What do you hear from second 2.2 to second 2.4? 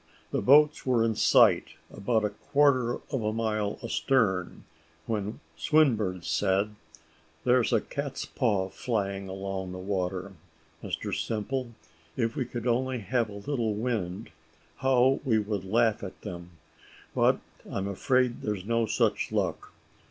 a